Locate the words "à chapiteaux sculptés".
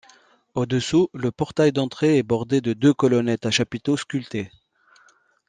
3.45-4.49